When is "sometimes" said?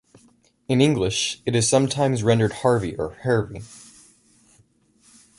1.69-2.23